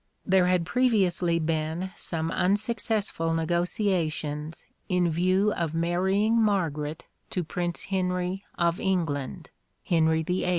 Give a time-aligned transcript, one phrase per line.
[0.25, 8.43] There had previously been some unsuccessful negotiations in view of marrying Margaret to Prince Henry
[8.57, 9.51] of England
[9.83, 10.49] (Henry VIII.)